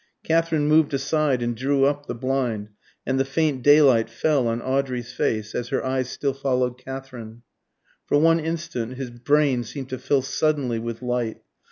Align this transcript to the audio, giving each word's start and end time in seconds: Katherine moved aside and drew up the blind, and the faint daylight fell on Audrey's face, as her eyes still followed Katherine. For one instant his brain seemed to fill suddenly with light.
Katherine 0.23 0.67
moved 0.67 0.95
aside 0.95 1.43
and 1.43 1.55
drew 1.55 1.85
up 1.85 2.07
the 2.07 2.15
blind, 2.15 2.69
and 3.05 3.19
the 3.19 3.23
faint 3.23 3.61
daylight 3.61 4.09
fell 4.09 4.47
on 4.47 4.59
Audrey's 4.59 5.13
face, 5.13 5.53
as 5.53 5.67
her 5.67 5.85
eyes 5.85 6.09
still 6.09 6.33
followed 6.33 6.79
Katherine. 6.83 7.43
For 8.07 8.17
one 8.19 8.39
instant 8.39 8.95
his 8.95 9.11
brain 9.11 9.63
seemed 9.63 9.89
to 9.89 9.99
fill 9.99 10.23
suddenly 10.23 10.79
with 10.79 11.03
light. 11.03 11.43